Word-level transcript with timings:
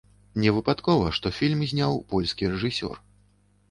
Не 0.45 0.53
выпадкова, 0.55 1.13
што 1.19 1.33
фільм 1.39 1.61
зняў 1.75 2.03
польскі 2.15 2.53
рэжысёр. 2.57 2.95